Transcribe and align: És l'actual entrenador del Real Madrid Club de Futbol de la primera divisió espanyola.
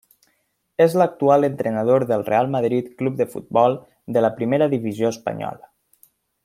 És 0.85 0.95
l'actual 1.01 1.47
entrenador 1.49 2.05
del 2.13 2.25
Real 2.31 2.49
Madrid 2.57 2.89
Club 3.03 3.21
de 3.21 3.29
Futbol 3.37 3.79
de 4.17 4.25
la 4.27 4.35
primera 4.41 4.73
divisió 4.75 5.13
espanyola. 5.17 5.71